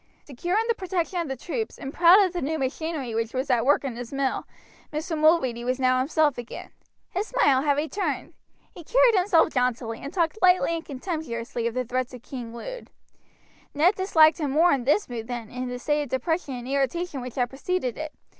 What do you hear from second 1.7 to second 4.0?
and proud of the new machinery which was at work in